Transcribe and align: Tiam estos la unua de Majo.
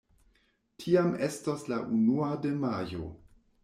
Tiam 0.85 1.13
estos 1.29 1.69
la 1.75 1.81
unua 2.01 2.35
de 2.47 2.57
Majo. 2.67 3.09